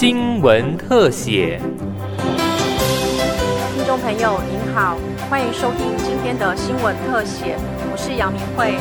[0.00, 1.60] 新闻特写。
[3.74, 4.96] 听众朋友您好，
[5.28, 7.58] 欢迎收听今天的新闻特写，
[7.92, 8.78] 我是杨明慧。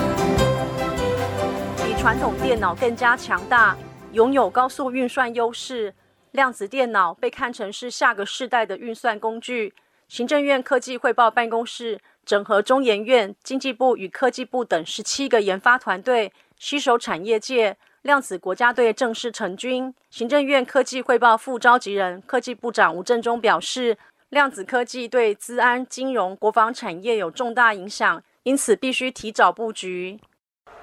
[1.83, 3.77] 比传统电脑更加强大，
[4.13, 5.93] 拥有高速运算优势，
[6.31, 9.73] 量子电脑被看成是下个世代的运算工具。
[10.07, 17.75] 行政院科技汇报办公室整合中研院、经济部与科技部等十七个研发团队，携手产业界。
[18.03, 19.93] 量子国家队正式成军。
[20.09, 23.97] 行政院科技汇报副召集人、科技部长吴振中表示，
[24.29, 30.17] 量子科技对资安、金融、国防产业有重大影响，因此必须提早布局。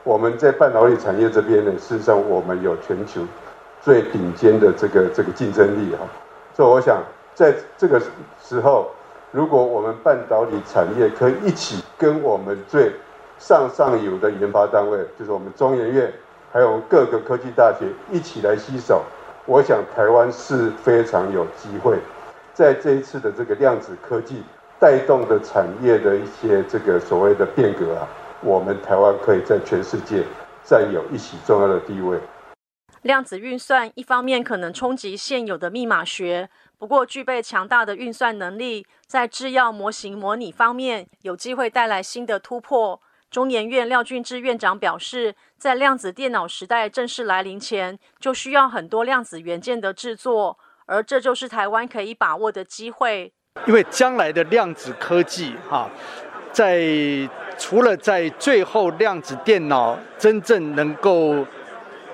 [0.05, 3.27] 我们在半导体产业这边呢，事实上我们有全球
[3.81, 6.07] 最顶尖的这个这个竞争力哈。
[6.55, 7.03] 所以我想，
[7.35, 7.99] 在这个
[8.39, 8.91] 时候，
[9.31, 12.93] 如果我们半导体产业可以一起跟我们最
[13.39, 16.13] 上上游的研发单位，就是我们中研院。
[16.57, 19.05] 还有各个科技大学一起来携手，
[19.45, 21.99] 我想台湾是非常有机会，
[22.55, 24.43] 在这一次的这个量子科技
[24.81, 28.09] 带动的产业的一些这个所谓的变革啊，
[28.41, 30.25] 我们台湾可以在全世界
[30.65, 32.19] 占有一席重要的地位。
[33.03, 42.99] 量子运算一方面可能冲击现有的密码学，不过具备强大的运算能力，在制药模型模拟方面有机会带来新的突破。
[43.31, 53.33] 中研院廖俊志院长表示，在量子电脑时代正式来临前，就需要很多量子元件的制作，而这就是台湾可以把握的机会。
[53.67, 55.91] 因为将来的量子科技，哈，
[56.53, 56.81] 在
[57.59, 61.45] 除了在最后量子电脑真正能够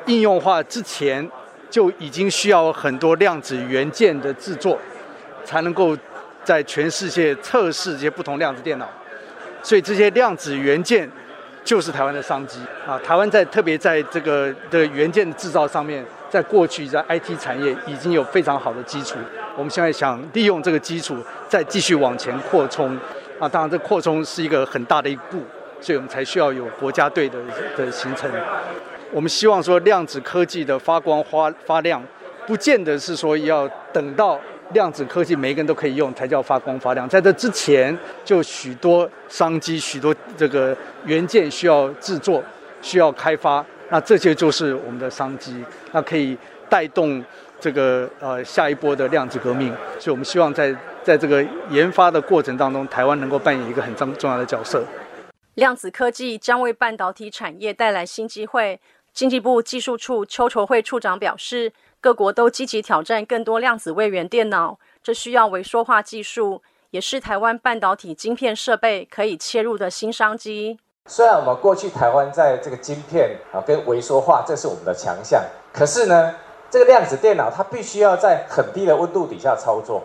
[0.07, 1.29] 应用化之前，
[1.69, 4.79] 就已经需要很多量子元件的制作，
[5.45, 5.97] 才能够
[6.43, 8.89] 在全世界测试这些不同量子电脑。
[9.63, 11.09] 所以这些量子元件
[11.65, 12.99] 就是台湾的商机啊！
[12.99, 19.17] 台湾在特别在这个的元件制造上面，在过去在 IT 产业已经有非常好的基础。
[19.57, 21.17] 我们现在想利用这个基础，
[21.49, 22.99] 再继续往前扩充
[23.39, 23.49] 啊！
[23.49, 25.39] 当然，这扩充是一个很大的一步，
[25.81, 27.39] 所以我们才需要有国家队的
[27.77, 28.29] 的形成。
[29.13, 32.03] 我们希望说，量子科技的发光发发亮，
[32.47, 34.41] 不见得是说要等到。
[34.73, 37.09] 量子科技每一个人都可以用，才叫发光发亮。
[37.09, 42.43] 在这之前，就许多商机、许多这个元件需要制作、
[42.81, 46.37] 需要开发，那这些就是我们的商机，那可以
[46.69, 47.25] 带动
[47.61, 49.75] 这个呃下一波的量子革命。
[49.99, 54.85] 所以我们希望在在这个研发的过程当中，台湾能够扮演一个很重重要的角色。
[55.55, 58.81] 量子科技将为半导体产业带来新机会。
[59.13, 61.73] 经济部技术处邱筹会处长表示。
[62.03, 70.81] 各国都积极挑战更多量子位元电脑，这需要微缩化技术，也是台湾半导体晶片设备可以切入的新商机。
[71.07, 75.41] 虽然我们过去台湾在这个晶片啊跟微缩化，这是我们的强项，
[75.73, 76.35] 可是呢，
[76.69, 80.03] 这个量子电脑它必须要在很低的温度底下操作，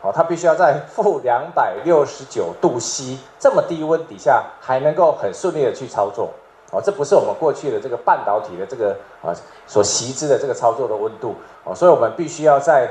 [0.00, 6.32] 哦，它必须要在负两百六十九度 C 这么低温底下，还能够很顺利的去操作。
[6.72, 9.28] 哦，这不是我们过去的这个半导体的这个啊
[9.66, 11.36] 所习知的这个操作的温度。
[11.64, 12.88] 哦，所以我们必须要在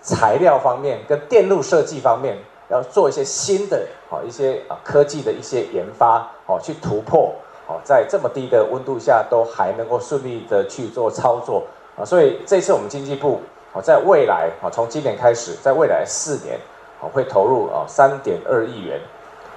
[0.00, 2.36] 材料方面跟电路设计方面
[2.68, 7.32] 要做一些新的哦一些啊科技的一些研发哦，去突破。
[7.68, 11.62] 哦，在这么低的温度下都还能够顺利的去做操作。
[11.96, 13.40] 啊，所以这次我们经济部
[13.72, 16.58] 哦，在未来啊从今年开始，在未来四年
[17.00, 19.00] 哦会投入啊三点二亿元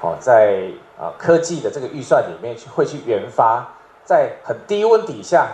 [0.01, 0.71] 哦在。
[0.97, 3.67] 啊，科技的这个预算里面去会去研发，
[4.05, 5.49] 在很低温底下，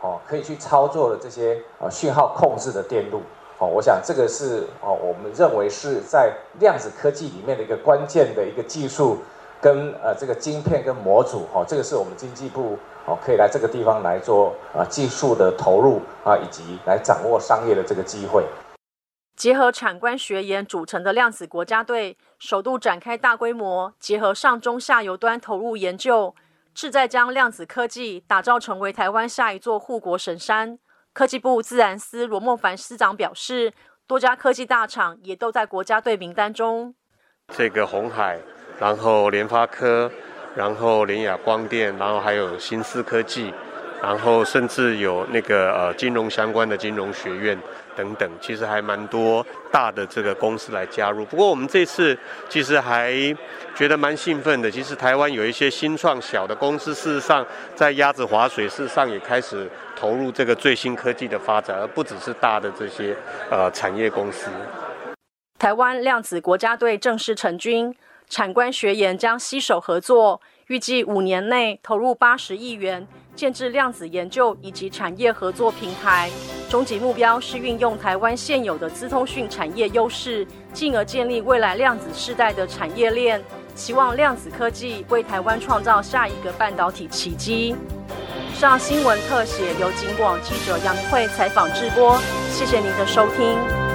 [0.00, 3.20] 哦，可以去操作的这些啊讯号控制的电路，
[3.58, 9.18] 哦，我想这个是哦，我们认为是在量子科技里面的一个关键的一个技术，
[9.60, 18.42] 跟呃这个晶片跟模组，哦，这个是我们经济部哦可以来这个地方来做啊技术的投入啊，以及来掌握商业的这个机会。
[19.38, 26.34] 结合产官学研组成的量子国家队，首度展开大规模结合上中下游端投入研究，
[26.74, 30.80] 志在将量子科技打造成为台湾下一座护国神山。
[31.12, 33.72] 科技部自然司罗孟凡司长表示，
[34.08, 36.96] 多家科技大厂也都在国家队名单中。
[37.54, 38.40] 这个红海，
[38.80, 40.10] 然后联发科，
[40.56, 43.54] 然后联雅光电，然后还有新思科技。
[44.02, 47.58] 然后甚至有那个呃金融相关的金融学院
[47.96, 51.24] 等等，其实还蛮多大的这个公司来加入。
[51.24, 52.16] 不过我们这次
[52.48, 53.12] 其实还
[53.74, 54.70] 觉得蛮兴奋的。
[54.70, 63.16] 其实台湾有一些新创小的公司，事实上在鸭子划水，事实上也开始投入这个最新科技的发展，而不只是大的这些
[63.50, 64.48] 呃产业公司。
[65.58, 67.92] 台湾量子国家队正式成军，
[68.28, 73.04] 产官学研将携手合作，预计五年内投入八十亿元。
[73.38, 76.28] 建制量子研究以及产业合作平台。
[76.68, 83.40] 终极目标是运用台湾现有的资通讯产业优势，进而建立未来量子世代的产业链。
[83.76, 87.76] 期望量子科技为台湾创造下一个半导体奇迹。
[88.54, 92.18] 上新闻特写由警广记者杨慧采访直播，
[92.50, 93.87] 谢谢您的收听。